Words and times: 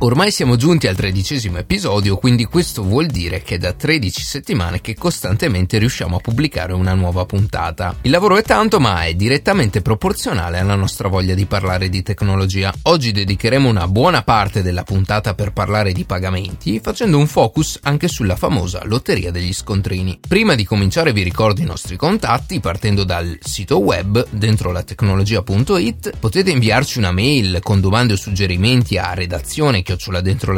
Ormai 0.00 0.30
siamo 0.30 0.56
giunti 0.56 0.88
al 0.88 0.94
tredicesimo 0.94 1.56
episodio, 1.56 2.18
quindi 2.18 2.44
questo 2.44 2.82
vuol 2.82 3.06
dire 3.06 3.40
che 3.40 3.54
è 3.54 3.58
da 3.58 3.72
13 3.72 4.20
settimane 4.20 4.82
che 4.82 4.94
costantemente 4.94 5.78
riusciamo 5.78 6.16
a 6.16 6.20
pubblicare 6.20 6.74
una 6.74 6.92
nuova 6.92 7.24
puntata. 7.24 7.96
Il 8.02 8.10
lavoro 8.10 8.36
è 8.36 8.42
tanto, 8.42 8.78
ma 8.78 9.06
è 9.06 9.14
direttamente 9.14 9.80
proporzionale 9.80 10.58
alla 10.58 10.74
nostra 10.74 11.08
voglia 11.08 11.32
di 11.32 11.46
parlare 11.46 11.88
di 11.88 12.02
tecnologia. 12.02 12.74
Oggi 12.82 13.10
dedicheremo 13.10 13.70
una 13.70 13.88
buona 13.88 14.22
parte 14.22 14.60
della 14.60 14.82
puntata 14.82 15.34
per 15.34 15.54
parlare 15.54 15.92
di 15.92 16.04
pagamenti, 16.04 16.78
facendo 16.78 17.16
un 17.16 17.26
focus 17.26 17.78
anche 17.82 18.06
sulla 18.06 18.36
famosa 18.36 18.82
lotteria 18.84 19.30
degli 19.30 19.54
scontrini. 19.54 20.20
Prima 20.28 20.54
di 20.54 20.66
cominciare 20.66 21.14
vi 21.14 21.22
ricordo 21.22 21.62
i 21.62 21.66
nostri 21.66 21.96
contatti, 21.96 22.60
partendo 22.60 23.02
dal 23.04 23.38
sito 23.40 23.78
web 23.78 24.26
dentro 24.28 24.72
la 24.72 24.82
tecnologia.it, 24.82 26.18
potete 26.20 26.50
inviarci 26.50 26.98
una 26.98 27.12
mail 27.12 27.60
con 27.62 27.80
domande 27.80 28.12
o 28.12 28.16
suggerimenti 28.16 28.98
a 28.98 29.14
redazione 29.14 29.84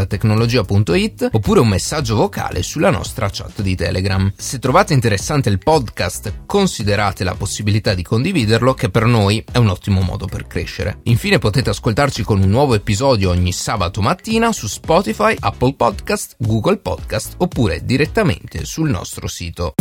tecnologia.it 0.07 1.29
oppure 1.33 1.61
un 1.61 1.69
messaggio 1.69 2.17
vocale 2.17 2.63
sulla 2.63 2.91
nostra 2.91 3.29
chat 3.31 3.61
di 3.63 3.77
Telegram. 3.77 4.33
Se 4.37 4.59
trovate 4.59 4.95
interessante 4.95 5.49
il 5.49 5.59
podcast, 5.59 6.45
considerate 6.47 7.25
la 7.25 7.35
possibilità 7.35 7.95
di 7.95 8.03
condividerlo 8.03 8.75
che 8.75 8.89
per 8.89 9.05
noi 9.05 9.45
è 9.51 9.59
un 9.59 9.69
ottimo 9.69 10.01
modo 10.01 10.27
per 10.27 10.47
crescere. 10.47 11.01
Infine 11.05 11.39
potete 11.39 11.71
ascoltarci 11.71 12.23
con 12.23 12.43
un 12.43 12.49
nuovo 12.49 12.75
episodio 12.75 13.31
ogni 13.31 13.53
sabato 13.53 14.01
mattina 14.01 14.53
su 14.53 14.67
Spotify, 14.67 15.37
Apple 15.39 15.75
Podcast, 15.75 16.37
Google 16.39 16.79
Podcast 16.79 17.35
oppure 17.39 17.85
direttamente 17.85 18.65
sul 18.65 18.89
nostro 18.89 19.27
sito. 19.29 19.75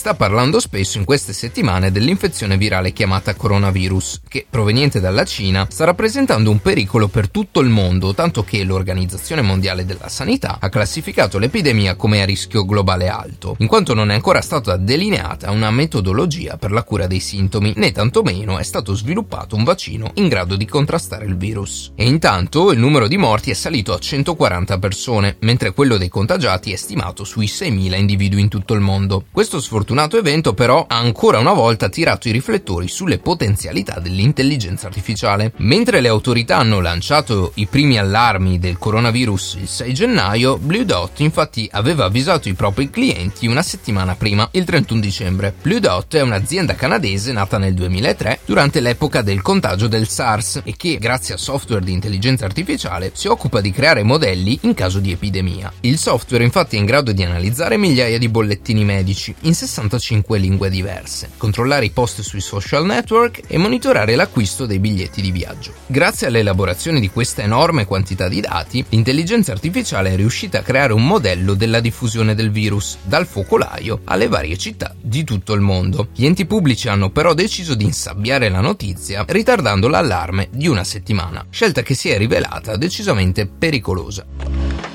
Sta 0.00 0.14
parlando 0.14 0.60
spesso 0.60 0.96
in 0.96 1.04
queste 1.04 1.34
settimane 1.34 1.92
dell'infezione 1.92 2.56
virale 2.56 2.94
chiamata 2.94 3.34
coronavirus, 3.34 4.22
che 4.26 4.46
proveniente 4.48 4.98
dalla 4.98 5.26
Cina 5.26 5.66
sta 5.68 5.84
rappresentando 5.84 6.50
un 6.50 6.62
pericolo 6.62 7.08
per 7.08 7.28
tutto 7.28 7.60
il 7.60 7.68
mondo, 7.68 8.14
tanto 8.14 8.42
che 8.42 8.64
l'Organizzazione 8.64 9.42
Mondiale 9.42 9.84
della 9.84 10.08
Sanità 10.08 10.56
ha 10.58 10.70
classificato 10.70 11.38
l'epidemia 11.38 11.96
come 11.96 12.22
a 12.22 12.24
rischio 12.24 12.64
globale 12.64 13.08
alto, 13.08 13.56
in 13.58 13.66
quanto 13.66 13.92
non 13.92 14.10
è 14.10 14.14
ancora 14.14 14.40
stata 14.40 14.78
delineata 14.78 15.50
una 15.50 15.70
metodologia 15.70 16.56
per 16.56 16.72
la 16.72 16.82
cura 16.82 17.06
dei 17.06 17.20
sintomi, 17.20 17.74
né 17.76 17.92
tantomeno 17.92 18.56
è 18.56 18.62
stato 18.62 18.94
sviluppato 18.94 19.54
un 19.54 19.64
vaccino 19.64 20.12
in 20.14 20.28
grado 20.28 20.56
di 20.56 20.64
contrastare 20.64 21.26
il 21.26 21.36
virus. 21.36 21.92
E 21.94 22.06
intanto 22.06 22.72
il 22.72 22.78
numero 22.78 23.06
di 23.06 23.18
morti 23.18 23.50
è 23.50 23.54
salito 23.54 23.92
a 23.92 23.98
140 23.98 24.78
persone, 24.78 25.36
mentre 25.40 25.74
quello 25.74 25.98
dei 25.98 26.08
contagiati 26.08 26.72
è 26.72 26.76
stimato 26.76 27.22
sui 27.24 27.44
6.000 27.44 27.98
individui 27.98 28.40
in 28.40 28.48
tutto 28.48 28.72
il 28.72 28.80
mondo. 28.80 29.24
Questo 29.30 29.60
sfortunato 29.60 29.88
sfortunato 29.90 30.18
evento 30.18 30.54
però 30.54 30.84
ha 30.86 30.98
ancora 30.98 31.40
una 31.40 31.52
volta 31.52 31.88
tirato 31.88 32.28
i 32.28 32.30
riflettori 32.32 32.86
sulle 32.86 33.18
potenzialità 33.18 33.98
dell'intelligenza 33.98 34.86
artificiale. 34.86 35.52
Mentre 35.56 36.00
le 36.00 36.06
autorità 36.06 36.58
hanno 36.58 36.80
lanciato 36.80 37.50
i 37.54 37.66
primi 37.66 37.98
allarmi 37.98 38.60
del 38.60 38.78
coronavirus 38.78 39.56
il 39.60 39.66
6 39.66 39.92
gennaio, 39.92 40.58
Blue 40.58 40.84
Dot 40.84 41.18
infatti 41.18 41.68
aveva 41.72 42.04
avvisato 42.04 42.48
i 42.48 42.54
propri 42.54 42.88
clienti 42.88 43.48
una 43.48 43.62
settimana 43.62 44.14
prima, 44.14 44.48
il 44.52 44.64
31 44.64 45.00
dicembre. 45.00 45.52
Blue 45.60 45.80
Dot 45.80 46.14
è 46.14 46.22
un'azienda 46.22 46.76
canadese 46.76 47.32
nata 47.32 47.58
nel 47.58 47.74
2003 47.74 48.40
durante 48.44 48.78
l'epoca 48.78 49.22
del 49.22 49.42
contagio 49.42 49.88
del 49.88 50.06
SARS 50.06 50.60
e 50.62 50.76
che, 50.76 50.98
grazie 50.98 51.34
a 51.34 51.38
software 51.38 51.84
di 51.84 51.92
intelligenza 51.92 52.44
artificiale, 52.44 53.10
si 53.14 53.26
occupa 53.26 53.60
di 53.60 53.72
creare 53.72 54.04
modelli 54.04 54.56
in 54.62 54.74
caso 54.74 55.00
di 55.00 55.10
epidemia. 55.10 55.72
Il 55.80 55.98
software 55.98 56.44
infatti 56.44 56.76
è 56.76 56.78
in 56.78 56.84
grado 56.84 57.10
di 57.10 57.24
analizzare 57.24 57.76
migliaia 57.76 58.18
di 58.18 58.28
bollettini 58.28 58.84
medici 58.84 59.34
in 59.40 59.54
65 59.80 60.38
lingue 60.38 60.68
diverse, 60.68 61.30
controllare 61.38 61.86
i 61.86 61.90
post 61.90 62.20
sui 62.20 62.40
social 62.40 62.84
network 62.84 63.40
e 63.46 63.56
monitorare 63.56 64.14
l'acquisto 64.14 64.66
dei 64.66 64.78
biglietti 64.78 65.22
di 65.22 65.30
viaggio. 65.30 65.72
Grazie 65.86 66.26
all'elaborazione 66.26 67.00
di 67.00 67.08
questa 67.08 67.42
enorme 67.42 67.86
quantità 67.86 68.28
di 68.28 68.40
dati, 68.40 68.84
l'intelligenza 68.90 69.52
artificiale 69.52 70.12
è 70.12 70.16
riuscita 70.16 70.58
a 70.58 70.62
creare 70.62 70.92
un 70.92 71.06
modello 71.06 71.54
della 71.54 71.80
diffusione 71.80 72.34
del 72.34 72.50
virus, 72.50 72.98
dal 73.04 73.26
focolaio 73.26 74.00
alle 74.04 74.28
varie 74.28 74.58
città 74.58 74.94
di 75.00 75.24
tutto 75.24 75.54
il 75.54 75.62
mondo. 75.62 76.08
Gli 76.14 76.26
enti 76.26 76.44
pubblici 76.44 76.88
hanno 76.88 77.10
però 77.10 77.32
deciso 77.32 77.74
di 77.74 77.84
insabbiare 77.84 78.50
la 78.50 78.60
notizia, 78.60 79.24
ritardando 79.26 79.88
l'allarme 79.88 80.48
di 80.50 80.68
una 80.68 80.84
settimana, 80.84 81.46
scelta 81.48 81.82
che 81.82 81.94
si 81.94 82.10
è 82.10 82.18
rivelata 82.18 82.76
decisamente 82.76 83.46
pericolosa. 83.46 84.89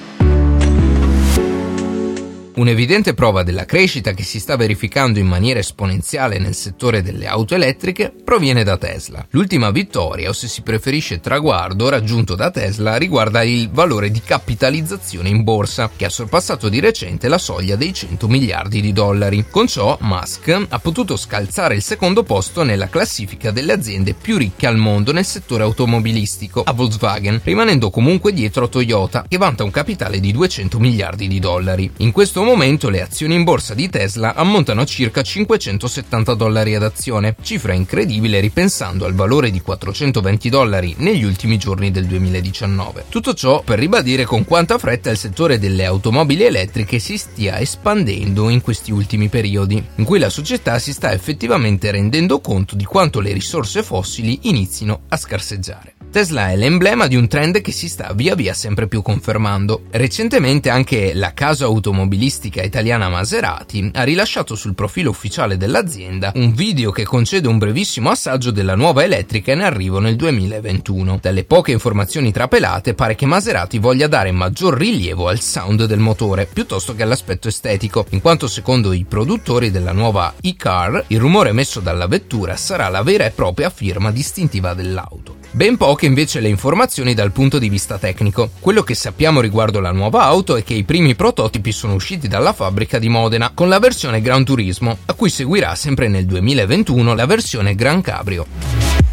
Un'evidente 2.56 3.14
prova 3.14 3.44
della 3.44 3.66
crescita 3.66 4.14
che 4.14 4.24
si 4.24 4.40
sta 4.40 4.56
verificando 4.56 5.20
in 5.20 5.28
maniera 5.28 5.60
esponenziale 5.60 6.40
nel 6.40 6.56
settore 6.56 7.02
delle 7.02 7.28
auto 7.28 7.54
elettriche 7.54 8.14
proviene 8.24 8.64
da 8.64 8.78
Tesla. 8.78 9.28
L'ultima 9.32 9.72
vittoria, 9.72 10.30
o 10.30 10.32
se 10.32 10.48
si 10.48 10.62
preferisce 10.62 11.20
traguardo, 11.20 11.90
raggiunto 11.90 12.34
da 12.34 12.52
Tesla 12.52 12.96
riguarda 12.96 13.44
il 13.44 13.70
valore 13.70 14.10
di 14.10 14.22
capitalizzazione 14.22 15.28
in 15.28 15.44
borsa, 15.44 15.92
che 15.94 16.06
ha 16.06 16.10
sorpassato 16.10 16.70
di 16.70 16.80
recente 16.80 17.28
la 17.28 17.38
soglia 17.38 17.76
dei 17.76 17.94
100 17.94 18.26
miliardi 18.30 18.80
di 18.80 18.94
dollari. 18.94 19.48
Con 19.50 19.68
ciò, 19.68 19.98
Musk 20.00 20.68
ha 20.70 20.80
potuto 20.80 21.18
scalzare 21.18 21.76
il 21.76 21.84
secondo 21.84 22.24
posto 22.24 22.64
nella 22.64 22.88
classifica 22.88 23.52
delle 23.52 23.74
aziende 23.74 24.14
più 24.14 24.38
ricche 24.38 24.66
al 24.66 24.78
mondo 24.78 25.12
nel 25.12 25.26
settore 25.26 25.64
automobilistico, 25.64 26.64
a 26.64 26.72
Volkswagen, 26.72 27.42
rimanendo 27.44 27.90
comunque 27.90 28.32
dietro 28.32 28.64
a 28.64 28.70
Toyota, 28.70 29.26
che 29.28 29.38
vanta 29.38 29.66
un 29.66 29.72
capitale 29.72 30.22
di 30.22 30.32
200 30.32 30.80
miliardi 30.80 31.28
di 31.28 31.40
dollari. 31.40 31.92
In 31.98 32.14
questo 32.14 32.44
momento 32.46 32.90
le 32.90 33.02
azioni 33.02 33.36
in 33.36 33.44
borsa 33.44 33.74
di 33.74 33.90
Tesla 33.90 34.36
ammontano 34.36 34.82
a 34.82 34.86
circa 34.86 35.22
570 35.22 36.34
dollari 36.36 36.76
ad 36.76 36.84
azione, 36.84 37.36
cifra 37.42 37.74
incredibile 37.74 38.40
ripensando 38.40 39.06
al 39.06 39.14
valore 39.14 39.52
di 39.52 39.62
420 39.62 40.50
dollari 40.50 40.96
negli 41.00 41.24
ultimi 41.24 41.58
giorni 41.58 41.92
del 41.92 42.06
2019. 42.06 43.06
Tutto 43.10 43.34
ciò 43.34 43.62
per 43.64 43.80
ribadire 43.80 44.26
con 44.26 44.46
quanta 44.46 44.78
fretta 44.78 45.10
il 45.10 45.18
settore 45.18 45.60
delle 45.60 45.86
automobili 45.86 46.44
elettriche 46.44 47.00
si 47.00 47.18
stia 47.18 47.60
espandendo 47.60 48.50
in 48.50 48.62
questi 48.62 48.92
ultimi 48.92 49.28
periodi, 49.28 49.84
in 49.96 50.04
cui 50.06 50.20
la 50.20 50.30
società 50.30 50.80
si 50.80 50.94
sta 50.94 51.12
effettivamente 51.12 51.92
rendendo 51.92 52.40
conto 52.40 52.76
di 52.76 52.86
quanto 52.86 53.20
le 53.20 53.34
risorse 53.34 53.84
fossili 53.84 54.40
inizino 54.44 55.02
a 55.10 55.18
scarseggiare. 55.18 55.96
Tesla 56.16 56.50
è 56.50 56.56
l'emblema 56.56 57.08
di 57.08 57.18
un 57.18 57.28
trend 57.28 57.60
che 57.60 57.74
si 57.74 57.90
sta 57.90 58.14
via 58.14 58.36
via 58.36 58.54
sempre 58.54 58.88
più 58.88 59.02
confermando. 59.02 59.82
Recentemente 59.92 60.70
anche 60.70 61.14
la 61.14 61.34
casa 61.34 61.66
automobilistica 61.66 62.64
italiana 62.64 63.10
Maserati 63.10 63.92
ha 63.94 64.04
rilasciato 64.04 64.56
sul 64.56 64.76
profilo 64.76 65.10
ufficiale 65.10 65.58
dell'azienda 65.58 66.32
un 66.36 66.54
video 66.54 66.92
che 66.92 67.04
concede 67.04 67.50
un 67.50 67.58
brevissimo 67.58 68.12
assaggio 68.12 68.52
della 68.52 68.76
nuova 68.76 69.04
elettrica 69.04 69.52
in 69.52 69.60
arrivo 69.60 70.00
nel 70.00 70.16
2021. 70.16 71.20
Dalle 71.22 71.44
poche 71.44 71.74
informazioni 71.74 72.32
trapelate 72.32 72.94
pare 72.94 73.16
che 73.16 73.26
Maserati 73.26 73.78
voglia 73.78 74.08
dare 74.08 74.32
maggior 74.32 74.78
rilievo 74.78 75.28
al 75.28 75.42
sound 75.42 75.84
del 75.84 76.00
motore 76.00 76.46
piuttosto 76.46 76.96
che 76.96 77.04
all'aspetto 77.04 77.50
estetico, 77.50 78.06
in 78.12 78.22
quanto 78.22 78.48
secondo 78.48 78.94
i 78.94 79.04
produttori 79.04 79.70
della 79.70 79.92
nuova 79.92 80.34
e-car 80.40 81.04
il 81.08 81.20
rumore 81.20 81.50
emesso 81.50 81.82
dalla 81.82 82.08
vettura 82.08 82.56
sarà 82.56 82.88
la 82.88 83.04
vera 83.04 83.26
e 83.26 83.32
propria 83.32 83.70
firma 83.70 84.12
distintiva 84.12 84.74
dell'auto. 84.74 85.45
Ben 85.56 85.78
poche 85.78 86.06
invece 86.06 86.42
le 86.42 86.50
informazioni 86.50 87.14
dal 87.14 87.32
punto 87.32 87.60
di 87.60 87.70
vista 87.70 87.98
tecnico. 87.98 88.50
Quello 88.60 88.84
che 88.84 88.94
sappiamo 88.94 89.40
riguardo 89.40 89.80
la 89.80 89.94
nuova 89.94 90.24
auto 90.24 90.58
è 90.58 90.66
che 90.66 90.74
i 90.74 90.84
primi 90.84 91.16
prototipi 91.16 91.72
sono 91.72 91.94
usciti 91.94 92.28
dalla 92.28 92.52
fabbrica 92.52 93.00
di 93.00 93.08
Modena 93.08 93.52
con 93.54 93.70
la 93.70 93.80
versione 93.80 94.20
Gran 94.20 94.44
Turismo, 94.44 94.98
a 95.06 95.14
cui 95.14 95.30
seguirà 95.30 95.74
sempre 95.76 96.10
nel 96.10 96.26
2021 96.26 97.16
la 97.16 97.26
versione 97.26 97.74
Gran 97.74 98.02
Cabrio. 98.02 99.05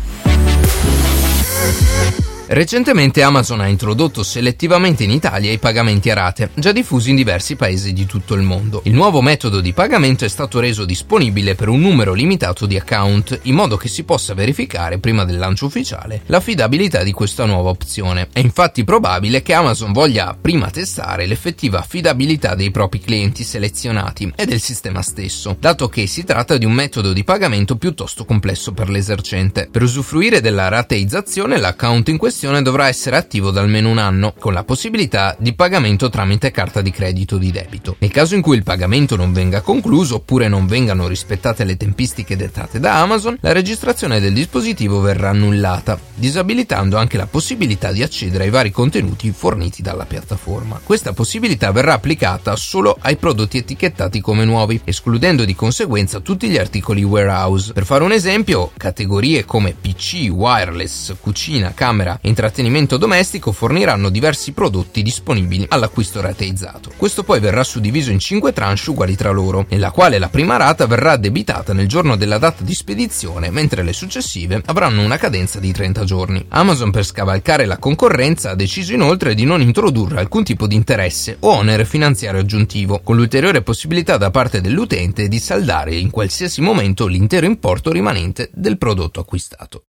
Recentemente 2.53 3.23
Amazon 3.23 3.61
ha 3.61 3.67
introdotto 3.67 4.23
selettivamente 4.23 5.05
in 5.05 5.11
Italia 5.11 5.51
i 5.51 5.57
pagamenti 5.57 6.11
a 6.11 6.15
rate, 6.15 6.51
già 6.53 6.71
diffusi 6.71 7.09
in 7.09 7.17
diversi 7.17 7.57
paesi 7.57 7.95
di 7.95 8.05
tutto 8.05 8.35
il 8.35 8.43
mondo. 8.43 8.83
Il 8.85 8.93
nuovo 8.93 9.23
metodo 9.23 9.63
di 9.63 9.73
pagamento 9.73 10.27
è 10.27 10.29
stato 10.29 10.61
reso 10.61 10.85
disponibile 10.85 11.55
per 11.55 11.71
un 11.71 11.81
numero 11.81 12.13
limitato 12.13 12.67
di 12.67 12.77
account, 12.77 13.39
in 13.45 13.55
modo 13.55 13.79
che 13.79 13.89
si 13.89 14.05
possa 14.05 14.35
verificare 14.35 14.99
prima 14.99 15.25
del 15.25 15.39
lancio 15.39 15.65
ufficiale 15.65 16.25
l'affidabilità 16.27 17.03
di 17.03 17.13
questa 17.13 17.47
nuova 17.47 17.71
opzione. 17.71 18.29
È 18.31 18.41
infatti 18.41 18.85
probabile 18.85 19.41
che 19.41 19.55
Amazon 19.55 19.93
voglia 19.93 20.37
prima 20.39 20.69
testare 20.69 21.25
l'effettiva 21.25 21.79
affidabilità 21.79 22.55
dei 22.55 22.71
propri 22.71 23.01
clienti 23.01 23.45
selezionati 23.45 24.31
e 24.37 24.45
del 24.45 24.61
sistema 24.61 25.01
stesso, 25.01 25.57
dato 25.59 25.89
che 25.89 26.07
si 26.07 26.23
tratta 26.23 26.59
di 26.59 26.67
un 26.67 26.73
metodo 26.73 27.15
di 27.15 27.25
pagamento 27.25 27.77
piuttosto 27.77 28.27
complesso 28.27 28.73
per 28.73 28.91
l'esercente. 28.91 29.69
Per 29.71 29.81
usufruire 29.81 30.43
della 30.43 30.69
rateizzazione 30.69 31.57
l'account 31.57 32.11
in 32.11 32.19
questione 32.19 32.41
transazione 32.43 32.63
dovrà 32.63 32.89
essere 32.89 33.17
attivo 33.17 33.53
da 33.53 33.61
almeno 33.61 33.89
un 33.89 33.99
anno, 33.99 34.35
con 34.37 34.53
la 34.53 34.65
possibilità 34.65 35.37
di 35.39 35.55
pagamento 35.55 36.09
tramite 36.09 36.51
carta 36.51 36.81
di 36.83 36.91
credito 36.91 37.39
di 37.39 37.53
debito. 37.53 37.97
Nel 38.01 38.11
caso 38.11 38.35
in 38.35 38.43
cui 38.43 38.57
il 38.57 38.65
pagamento 38.65 39.15
non 39.15 39.33
venga 39.33 39.61
concluso 39.61 40.17
oppure 40.17 40.49
non 40.49 40.67
vengano 40.67 41.07
rispettate 41.07 41.63
le 41.63 41.77
tempistiche 41.77 42.35
dettate 42.35 42.81
da 42.81 43.01
Amazon, 43.01 43.39
la 43.41 43.53
registrazione 43.53 44.19
del 44.19 44.33
dispositivo 44.33 45.01
verrà 45.01 45.31
annullata, 45.31 45.99
disabilitando 46.15 46.97
anche 46.97 47.17
la 47.17 47.27
possibilità 47.27 47.93
di 47.93 48.03
accedere 48.03 48.45
ai 48.45 48.51
vari 48.51 48.73
contenuti 48.73 49.31
forniti 49.31 49.81
dalla 49.81 50.07
piattaforma. 50.07 50.81
Questa 50.83 51.13
possibilità 51.13 51.71
verrà 51.71 51.95
applicata 51.95 52.57
solo 52.57 52.97
ai 53.01 53.17
prodotti 53.17 53.59
etichettati 53.59 54.21
come 54.21 54.45
nuovi, 54.45 54.81
escludendo 54.83 55.45
di 55.45 55.55
conseguenza 55.55 56.19
tutti 56.19 56.49
gli 56.49 56.59
articoli 56.59 57.05
warehouse. 57.05 57.73
Per 57.73 57.85
fare 57.85 58.03
un 58.03 58.13
esempio, 58.13 58.73
categorie 58.77 59.45
come 59.45 59.77
PC, 59.81 60.29
wireless, 60.33 61.15
cucina, 61.21 61.73
camera 61.73 62.19
e 62.21 62.32
intrattenimento 62.33 62.97
domestico 62.97 63.53
forniranno 63.53 64.09
diversi 64.09 64.53
prodotti 64.53 65.03
disponibili 65.03 65.67
all'acquisto 65.69 66.23
rateizzato. 66.23 66.91
Questo 66.97 67.25
poi 67.25 67.41
verrà 67.41 67.63
suddiviso 67.63 68.11
in 68.11 68.19
5 68.19 68.53
tranche 68.53 68.89
uguali 68.89 69.15
tra 69.17 69.31
loro, 69.31 69.67
nella 69.69 69.91
quale 69.91 70.19
la 70.19 70.31
prima 70.31 70.57
rata 70.57 70.87
verrà 70.87 71.13
addebitata 71.13 71.75
nel 71.75 71.87
giorno 71.87 72.17
della 72.17 72.39
data 72.39 72.65
di 72.65 72.73
spedizione, 72.75 73.51
mentre 73.51 73.83
le 73.83 73.93
successive 73.93 74.63
avranno 74.65 75.03
una 75.03 75.19
cadenza 75.19 75.61
di 75.61 75.73
30 75.73 76.05
giorni. 76.05 76.45
Amazon 76.49 76.91
per 76.91 77.05
scavalcare 77.05 77.67
la 77.67 77.77
concorrenza 77.77 78.51
ha 78.51 78.55
deciso 78.55 78.95
inoltre 78.95 79.35
di 79.35 79.45
non 79.45 79.61
introdurre 79.61 80.21
alcun 80.21 80.43
tipo 80.43 80.67
di 80.67 80.75
interesse 80.75 81.37
o 81.41 81.51
onere 81.51 81.85
finanziario 81.85 82.41
aggiuntivo, 82.41 83.01
con 83.05 83.17
l'ulteriore 83.17 83.61
possibilità 83.61 84.17
da 84.17 84.31
parte 84.31 84.63
dell'utente 84.63 85.29
di 85.29 85.39
saldare 85.39 85.95
in 85.95 86.09
qualsiasi 86.11 86.63
momento 86.63 87.07
l'intero 87.07 87.45
importo 87.45 87.93
rimanente 87.93 88.49
del 88.55 88.79
prodotto 88.79 89.21
acquistato. 89.21 89.85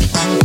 I'm 0.00 0.38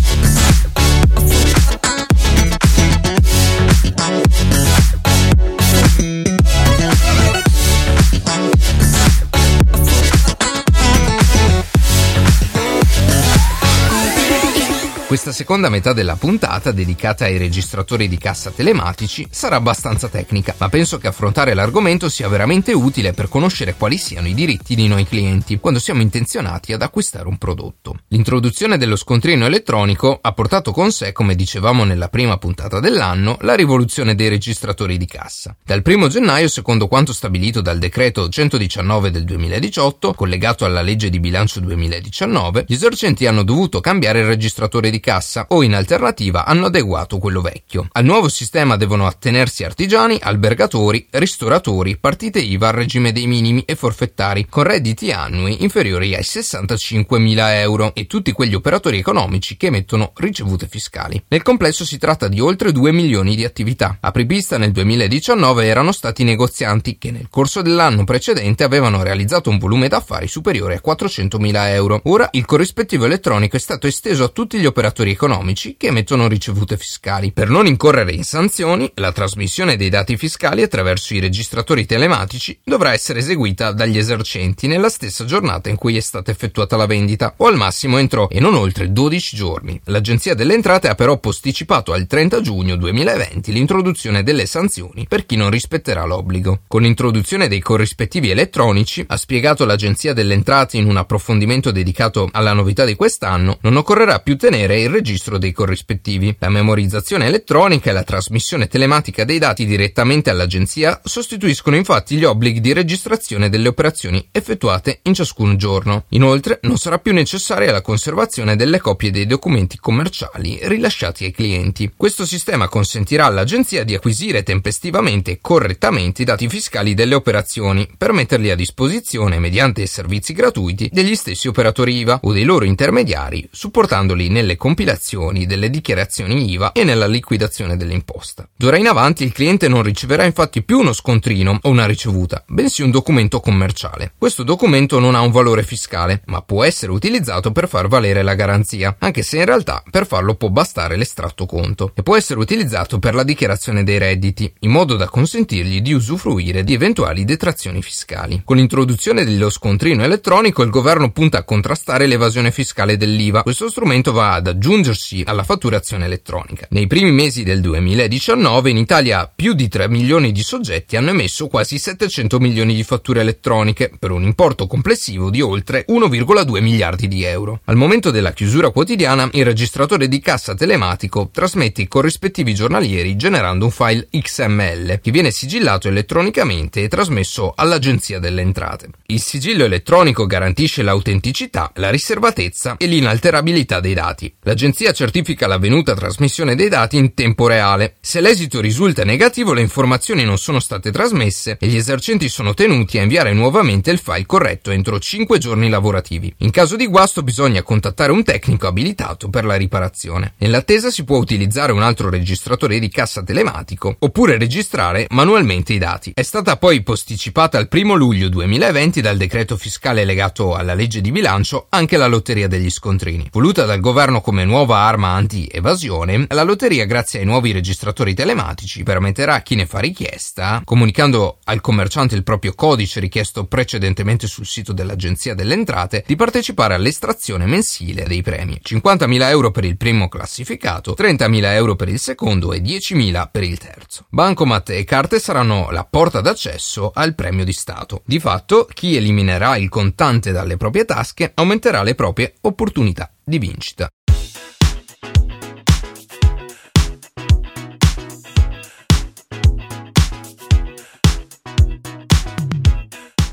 Questa 15.14 15.32
seconda 15.32 15.70
metà 15.70 15.94
della 15.94 16.16
puntata, 16.16 16.72
dedicata 16.72 17.26
ai 17.26 17.38
registratori 17.38 18.08
di 18.08 18.18
cassa 18.18 18.50
telematici, 18.50 19.28
sarà 19.30 19.58
abbastanza 19.58 20.08
tecnica, 20.08 20.56
ma 20.58 20.70
penso 20.70 20.98
che 20.98 21.06
affrontare 21.06 21.54
l'argomento 21.54 22.10
sia 22.10 22.28
veramente 22.28 22.74
utile 22.74 23.14
per 23.14 23.30
conoscere 23.30 23.76
quali 23.76 23.98
siano 23.98 24.28
i 24.28 24.34
diritti 24.34 24.74
di 24.74 24.88
noi 24.88 25.06
clienti 25.06 25.60
quando 25.60 25.80
siamo 25.80 26.02
intenzionati 26.02 26.74
ad 26.74 26.82
acquistare 26.82 27.28
un 27.28 27.38
prodotto. 27.38 28.00
L'introduzione 28.08 28.80
dello 28.80 28.96
scontrino 28.96 29.46
elettronico 29.46 30.18
ha 30.20 30.32
portato 30.32 30.72
con 30.72 30.92
sé, 30.92 31.12
come 31.12 31.36
dicevamo 31.36 31.84
nella 31.84 32.10
prima 32.10 32.38
puntata 32.38 32.80
dell'anno, 32.80 33.38
la 33.42 33.54
rivoluzione 33.54 34.16
dei 34.16 34.30
registratori 34.30 34.98
di 34.98 35.06
cassa. 35.06 35.56
Dal 35.64 35.84
1 35.86 36.08
gennaio, 36.08 36.48
secondo 36.48 36.88
quanto 36.88 37.14
stabilito 37.14 37.62
dal 37.62 37.78
decreto 37.78 38.30
119 38.30 39.12
del 39.12 39.26
2018, 39.26 40.14
collegato 40.16 40.66
alla 40.66 40.82
legge 40.82 41.12
di 41.12 41.20
bilancio 41.20 41.60
2019, 41.60 42.66
gli 42.68 42.74
esercenti 42.74 43.28
hanno 43.28 43.44
dovuto 43.44 43.80
cambiare 43.80 44.22
il 44.22 44.26
registratore 44.26 44.90
di 44.90 45.02
cassa 45.04 45.48
o 45.50 45.64
in 45.64 45.76
alternativa 45.76 46.46
hanno 46.46 46.68
adeguato 46.68 47.18
quello 47.18 47.42
vecchio. 47.42 47.90
Al 47.92 48.06
nuovo 48.06 48.30
sistema 48.30 48.78
devono 48.78 49.06
attenersi 49.06 49.66
artigiani, 49.66 50.18
albergatori, 50.22 51.08
ristoratori, 51.10 51.98
partite 51.98 52.40
IVA 52.40 52.70
al 52.70 52.74
regime 52.74 53.12
dei 53.12 53.28
minimi 53.28 53.64
e 53.66 53.76
forfettari 53.76 54.48
con 54.48 54.64
redditi 54.64 55.12
annui 55.12 55.62
inferiori 55.62 56.16
ai 56.16 56.22
65.000 56.22 57.60
euro 57.60 57.92
e 57.94 58.08
tutti 58.08 58.32
quegli 58.32 58.56
operatori 58.56 58.98
economici 58.98 59.58
che 59.58 59.68
emettono 59.68 60.14
ricevute 60.16 60.68
fiscali. 60.68 61.22
Nel 61.28 61.42
complesso 61.42 61.84
si 61.84 61.98
tratta 61.98 62.30
di 62.30 62.40
oltre 62.40 62.72
2 62.72 62.94
milioni 62.94 63.36
di 63.36 63.44
attività. 63.44 63.98
Apripista 64.00 64.58
nel 64.58 64.72
2019 64.72 65.66
erano 65.66 65.92
stati 65.92 66.24
negozianti 66.24 66.98
che 66.98 67.12
nel 67.12 67.28
corso 67.30 67.62
dell'anno 67.62 68.06
precedente 68.06 68.64
avevano 68.64 69.04
realizzato 69.04 69.50
un 69.50 69.58
volume 69.58 69.90
d'affari 69.90 70.30
superiore 70.30 70.76
a 70.76 70.82
400.000 70.86 71.68
euro. 71.74 72.00
Ora 72.06 72.30
il 72.32 72.46
corrispettivo 72.46 73.04
elettronico 73.04 73.58
è 73.58 73.60
stato 73.60 73.88
esteso 73.88 74.24
a 74.24 74.30
tutti 74.30 74.58
gli 74.58 74.66
operatori 74.66 74.92
operatori 74.94 75.12
economici 75.12 75.76
che 75.76 75.88
emettono 75.88 76.28
ricevute 76.28 76.78
fiscali. 76.78 77.32
Per 77.32 77.50
non 77.50 77.66
incorrere 77.66 78.14
in 78.14 78.24
sanzioni, 78.24 78.92
la 78.96 79.12
trasmissione 79.12 79.76
dei 79.76 79.90
dati 79.90 80.16
fiscali 80.18 80.62
attraverso 80.62 81.16
i 81.16 81.20
registratori 81.20 81.86
telematici 81.86 82.58
dovrà 82.64 82.94
essere 82.94 83.20
eseguita 83.20 83.72
dagli 83.72 83.98
esercenti 83.98 84.68
nella 84.68 84.90
stessa 84.90 85.26
giornata 85.26 85.70
in 85.70 85.76
cui 85.76 85.98
è 85.98 86.00
stata 86.00 86.30
effettuata 86.30 86.78
la 86.78 86.86
vendita, 86.86 87.34
o 87.38 87.48
al 87.48 87.58
massimo 87.58 87.98
entro 87.98 88.30
e 88.30 88.40
non 88.40 88.54
oltre 88.54 88.92
12 88.92 89.36
giorni. 89.36 89.82
L'Agenzia 89.86 90.36
delle 90.36 90.54
Entrate 90.54 90.88
ha 90.88 90.96
però 90.96 91.18
posticipato 91.18 91.92
al 91.92 92.06
30 92.06 92.42
giugno 92.42 92.76
2020 92.76 93.52
l'introduzione 93.52 94.22
delle 94.22 94.46
sanzioni 94.46 95.08
per 95.08 95.26
chi 95.26 95.36
non 95.36 95.50
rispetterà 95.50 96.06
l'obbligo. 96.06 96.62
Con 96.68 96.84
l'introduzione 96.84 97.48
dei 97.48 97.60
corrispettivi 97.60 98.30
elettronici, 98.30 99.04
ha 99.08 99.18
spiegato 99.18 99.66
l'Agenzia 99.66 100.14
delle 100.14 100.36
Entrate 100.36 100.78
in 100.78 100.88
un 100.88 100.98
approfondimento 100.98 101.72
dedicato 101.72 102.30
alla 102.32 102.54
novità 102.54 102.86
di 102.86 102.96
quest'anno, 102.96 103.58
non 103.62 103.76
occorrerà 103.76 104.20
più 104.20 104.38
tenere 104.38 104.83
il 104.84 104.90
registro 104.90 105.38
dei 105.38 105.52
corrispettivi. 105.52 106.36
La 106.40 106.50
memorizzazione 106.50 107.26
elettronica 107.26 107.90
e 107.90 107.94
la 107.94 108.04
trasmissione 108.04 108.68
telematica 108.68 109.24
dei 109.24 109.40
dati 109.40 109.66
direttamente 109.66 110.30
all'agenzia 110.30 111.00
sostituiscono 111.04 111.76
infatti 111.76 112.16
gli 112.16 112.24
obblighi 112.24 112.62
di 112.62 112.74
registrazione 112.74 113.50
delle 113.50 113.68
operazioni 113.68 114.28
effettuate 114.32 115.00
in 115.04 115.14
ciascun 115.14 115.58
giorno. 115.58 116.06
Inoltre 116.10 116.60
non 116.64 116.78
sarà 116.78 117.00
più 117.00 117.14
necessaria 117.14 117.72
la 117.72 117.82
conservazione 117.82 118.56
delle 118.56 118.80
copie 118.80 119.12
dei 119.12 119.26
documenti 119.26 119.78
commerciali 119.78 120.60
rilasciati 120.64 121.26
ai 121.26 121.32
clienti. 121.32 121.92
Questo 121.96 122.26
sistema 122.26 122.68
consentirà 122.68 123.26
all'agenzia 123.26 123.84
di 123.84 123.96
acquisire 123.96 124.44
tempestivamente 124.44 125.32
e 125.32 125.40
correttamente 125.42 126.22
i 126.22 126.26
dati 126.26 126.50
fiscali 126.50 126.94
delle 126.94 127.16
operazioni 127.16 127.90
per 127.98 128.12
metterli 128.12 128.50
a 128.50 128.56
disposizione 128.56 129.40
mediante 129.40 129.86
servizi 129.86 130.34
gratuiti 130.34 130.90
degli 130.92 131.16
stessi 131.16 131.48
operatori 131.48 131.96
IVA 131.98 132.20
o 132.24 132.34
dei 132.34 132.44
loro 132.44 132.66
intermediari, 132.66 133.48
supportandoli 133.52 134.30
nelle 134.30 134.56
competenze 134.56 134.73
compilazioni 134.74 135.46
delle 135.46 135.70
dichiarazioni 135.70 136.50
IVA 136.52 136.72
e 136.72 136.84
nella 136.84 137.06
liquidazione 137.06 137.78
dell'imposta. 137.78 138.50
D'ora 138.56 138.78
in 138.78 138.88
avanti 138.88 139.24
il 139.24 139.32
cliente 139.32 139.68
non 139.68 139.84
riceverà 139.84 140.24
infatti 140.24 140.64
più 140.64 140.80
uno 140.80 140.94
scontrino 140.94 141.60
o 141.62 141.70
una 141.70 141.86
ricevuta, 141.86 142.44
bensì 142.48 142.82
un 142.82 142.90
documento 142.90 143.40
commerciale. 143.40 144.14
Questo 144.18 144.42
documento 144.42 144.98
non 144.98 145.14
ha 145.14 145.22
un 145.22 145.30
valore 145.30 145.62
fiscale, 145.62 146.24
ma 146.26 146.42
può 146.42 146.64
essere 146.64 146.92
utilizzato 146.92 147.52
per 147.52 147.68
far 147.68 147.88
valere 147.88 148.24
la 148.24 148.34
garanzia, 148.34 148.96
anche 148.98 149.22
se 149.22 149.38
in 149.38 149.46
realtà 149.46 149.84
per 149.88 150.08
farlo 150.08 150.34
può 150.34 150.50
bastare 150.50 150.98
l'estratto 150.98 151.46
conto, 151.46 151.92
e 151.94 152.02
può 152.02 152.18
essere 152.18 152.40
utilizzato 152.40 152.98
per 152.98 153.14
la 153.14 153.24
dichiarazione 153.24 153.84
dei 153.84 154.00
redditi, 154.00 154.52
in 154.62 154.72
modo 154.72 154.96
da 154.96 155.08
consentirgli 155.08 155.82
di 155.82 155.94
usufruire 155.94 156.64
di 156.64 156.74
eventuali 156.74 157.26
detrazioni 157.26 157.84
fiscali. 157.84 158.42
Con 158.44 158.58
l'introduzione 158.58 159.24
dello 159.24 159.52
scontrino 159.52 160.04
elettronico 160.04 160.64
il 160.64 160.72
governo 160.72 161.12
punta 161.12 161.38
a 161.38 161.44
contrastare 161.44 162.08
l'evasione 162.08 162.50
fiscale 162.50 162.98
dell'IVA. 162.98 163.44
Questo 163.44 163.70
strumento 163.70 164.12
va 164.12 164.34
ad 164.34 164.48
aggiungersi 164.54 165.24
alla 165.26 165.44
fatturazione 165.44 166.06
elettronica. 166.06 166.68
Nei 166.70 166.88
primi 166.88 167.12
mesi 167.12 167.44
del 167.44 167.60
2019 167.60 168.70
in 168.70 168.78
Italia 168.78 169.30
più 169.34 169.54
di 169.54 169.68
3 169.68 169.90
milioni 169.90 170.32
di 170.32 170.44
soggetti 170.44 170.96
hanno 170.96 171.10
emesso 171.10 171.48
quasi 171.48 171.78
700 171.78 172.40
milioni 172.40 172.76
di 172.76 172.84
fatture 172.84 173.22
elettroniche 173.22 173.92
per 174.00 174.12
un 174.12 174.24
importo 174.24 174.68
complessivo 174.68 175.30
di 175.30 175.42
oltre 175.42 175.86
1,2 175.90 176.62
miliardi 176.62 177.08
di 177.08 177.24
euro. 177.24 177.60
Al 177.66 177.76
momento 177.76 178.12
della 178.12 178.32
chiusura 178.32 178.70
quotidiana 178.70 179.30
il 179.34 179.46
registratore 179.46 180.08
di 180.08 180.20
cassa 180.20 180.56
telematico 180.56 181.30
trasmette 181.32 181.82
i 181.82 181.88
corrispettivi 181.88 182.54
giornalieri 182.54 183.16
generando 183.16 183.66
un 183.66 183.72
file 183.72 184.08
XML 184.10 185.00
che 185.02 185.12
viene 185.12 185.32
sigillato 185.32 185.88
elettronicamente 185.88 186.84
e 186.84 186.88
trasmesso 186.88 187.54
all'Agenzia 187.56 188.20
delle 188.20 188.42
Entrate. 188.42 188.90
Il 189.08 189.22
sigillo 189.22 189.66
elettronico 189.66 190.26
garantisce 190.26 190.84
l'autenticità, 190.84 191.72
la 191.76 191.90
riservatezza 191.90 192.76
e 192.78 192.86
l'inalterabilità 192.86 193.80
dei 193.80 193.94
dati. 193.94 194.34
La 194.44 194.54
L'agenzia 194.54 194.92
certifica 194.92 195.48
l'avvenuta 195.48 195.96
trasmissione 195.96 196.56
dei 196.56 196.70
dati 196.70 196.96
in 196.96 197.16
tempo 197.16 197.48
reale. 197.48 197.96
Se 198.00 198.22
l'esito 198.22 198.62
risulta 198.62 199.04
negativo, 199.04 199.52
le 199.52 199.62
informazioni 199.62 200.24
non 200.24 200.38
sono 200.38 200.60
state 200.60 200.92
trasmesse 200.92 201.58
e 201.60 201.66
gli 201.66 201.76
esercenti 201.76 202.30
sono 202.30 202.54
tenuti 202.54 203.00
a 203.00 203.02
inviare 203.02 203.34
nuovamente 203.34 203.90
il 203.90 203.98
file 203.98 204.28
corretto 204.28 204.70
entro 204.70 205.00
5 205.00 205.40
giorni 205.40 205.70
lavorativi. 205.70 206.32
In 206.38 206.52
caso 206.52 206.76
di 206.76 206.86
guasto 206.86 207.24
bisogna 207.24 207.64
contattare 207.64 208.12
un 208.12 208.24
tecnico 208.24 208.68
abilitato 208.68 209.28
per 209.28 209.44
la 209.44 209.56
riparazione. 209.56 210.36
Nell'attesa 210.38 210.92
si 210.92 211.04
può 211.04 211.18
utilizzare 211.18 211.72
un 211.72 211.82
altro 211.82 212.12
registratore 212.12 212.78
di 212.78 212.90
cassa 212.90 213.24
telematico 213.24 213.96
oppure 213.98 214.38
registrare 214.38 215.08
manualmente 215.10 215.74
i 215.74 215.80
dati. 215.80 216.12
È 216.14 216.22
stata 216.22 216.58
poi 216.58 216.84
posticipata 216.84 217.58
al 217.58 217.68
1 217.72 217.96
luglio 217.96 218.30
2020 218.30 219.02
dal 219.02 219.18
decreto 219.18 219.58
fiscale 219.58 220.06
legato 220.06 220.54
alla 220.54 220.76
legge 220.76 221.02
di 221.02 221.12
bilancio 221.12 221.66
anche 221.70 221.98
la 221.98 222.08
lotteria 222.08 222.48
degli 222.48 222.70
scontrini. 222.70 223.30
Voluta 223.32 223.66
dal 223.66 223.80
governo 223.80 224.22
come 224.22 224.33
come 224.34 224.46
nuova 224.46 224.78
arma 224.78 225.10
anti-evasione, 225.10 226.26
la 226.30 226.42
lotteria, 226.42 226.86
grazie 226.86 227.20
ai 227.20 227.26
nuovi 227.26 227.52
registratori 227.52 228.16
telematici, 228.16 228.82
permetterà 228.82 229.36
a 229.36 229.42
chi 229.44 229.54
ne 229.54 229.68
fa 229.68 229.78
richiesta, 229.78 230.60
comunicando 230.66 231.38
al 231.44 231.62
commerciante 231.62 232.16
il 232.16 232.24
proprio 232.24 232.56
codice 232.56 233.00
richiesto 233.00 233.46
precedentemente 233.46 234.26
sul 234.26 234.48
sito 234.48 234.74
dell'Agenzia 234.74 235.36
delle 235.36 235.54
Entrate, 235.54 236.04
di 236.08 236.16
partecipare 236.16 236.74
all'estrazione 236.74 237.46
mensile 237.46 238.06
dei 238.06 238.24
premi. 238.24 238.60
50.000 238.60 239.22
euro 239.30 239.52
per 239.52 239.66
il 239.66 239.78
primo 239.78 240.10
classificato, 240.10 240.96
30.000 240.98 241.44
euro 241.54 241.76
per 241.76 241.90
il 241.90 242.00
secondo 242.00 242.54
e 242.54 242.60
10.000 242.60 243.28
per 243.32 243.44
il 243.44 243.60
terzo. 243.60 244.08
Bancomat 244.10 244.72
e 244.72 244.84
carte 244.84 245.20
saranno 245.20 245.70
la 245.70 245.86
porta 245.88 246.22
d'accesso 246.22 246.90
al 246.92 247.14
premio 247.14 247.46
di 247.46 247.54
Stato. 247.54 248.02
Di 248.04 248.20
fatto, 248.20 248.68
chi 248.74 248.96
eliminerà 248.96 249.58
il 249.58 249.70
contante 249.70 250.32
dalle 250.32 250.58
proprie 250.58 250.86
tasche 250.86 251.34
aumenterà 251.36 251.84
le 251.84 251.94
proprie 251.94 252.34
opportunità 252.42 253.12
di 253.24 253.38
vincita. 253.38 253.88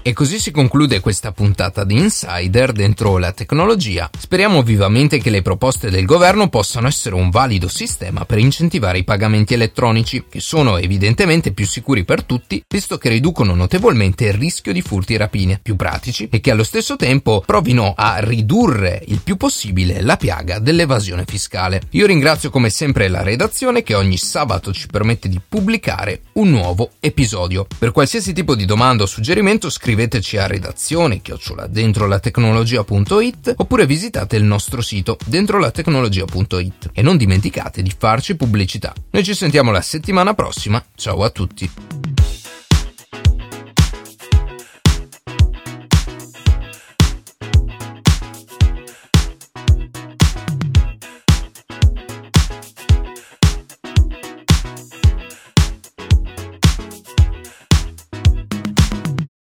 E 0.02 0.14
così 0.14 0.38
si 0.38 0.50
conclude 0.50 1.00
questa 1.00 1.30
puntata 1.30 1.84
di 1.84 1.98
Insider 1.98 2.72
dentro 2.72 3.18
la 3.18 3.32
tecnologia. 3.32 4.08
Speriamo 4.18 4.62
vivamente 4.62 5.18
che 5.18 5.28
le 5.28 5.42
proposte 5.42 5.90
del 5.90 6.06
governo 6.06 6.48
possano 6.48 6.86
essere 6.86 7.16
un 7.16 7.28
valido 7.28 7.68
sistema 7.68 8.24
per 8.24 8.38
incentivare 8.38 8.96
i 8.96 9.04
pagamenti 9.04 9.52
elettronici, 9.52 10.24
che 10.26 10.40
sono 10.40 10.78
evidentemente 10.78 11.52
più 11.52 11.66
sicuri 11.66 12.04
per 12.04 12.24
tutti, 12.24 12.62
visto 12.66 12.96
che 12.96 13.10
riducono 13.10 13.54
notevolmente 13.54 14.24
il 14.24 14.32
rischio 14.32 14.72
di 14.72 14.80
furti 14.80 15.12
e 15.12 15.18
rapine, 15.18 15.60
più 15.62 15.76
pratici 15.76 16.30
e 16.32 16.40
che 16.40 16.50
allo 16.50 16.64
stesso 16.64 16.96
tempo 16.96 17.42
provino 17.44 17.92
a 17.94 18.20
ridurre 18.20 19.02
il 19.08 19.20
più 19.22 19.36
possibile 19.36 20.00
la 20.00 20.16
piaga 20.16 20.60
dell'evasione 20.60 21.24
fiscale. 21.26 21.82
Io 21.90 22.06
ringrazio 22.06 22.48
come 22.48 22.70
sempre 22.70 23.08
la 23.08 23.22
redazione 23.22 23.82
che 23.82 23.94
ogni 23.94 24.16
sabato 24.16 24.72
ci 24.72 24.86
permette 24.86 25.28
di 25.28 25.38
pubblicare 25.46 26.22
un 26.34 26.48
nuovo 26.48 26.92
episodio. 27.00 27.66
Per 27.78 27.92
qualsiasi 27.92 28.32
tipo 28.32 28.54
di 28.54 28.64
domanda 28.64 29.02
o 29.02 29.06
suggerimento 29.06 29.68
scrivete 29.68 29.88
scriveteci 29.90 30.36
a 30.36 30.46
redazione 30.46 31.20
chiocciola 31.20 31.66
dentrolatecnologia.it 31.66 33.54
oppure 33.56 33.86
visitate 33.86 34.36
il 34.36 34.44
nostro 34.44 34.82
sito 34.82 35.18
dentrolatecnologia.it 35.26 36.90
e 36.92 37.02
non 37.02 37.16
dimenticate 37.16 37.82
di 37.82 37.92
farci 37.96 38.36
pubblicità. 38.36 38.94
Noi 39.10 39.24
ci 39.24 39.34
sentiamo 39.34 39.72
la 39.72 39.80
settimana 39.80 40.32
prossima, 40.34 40.80
ciao 40.94 41.24
a 41.24 41.30
tutti! 41.30 41.99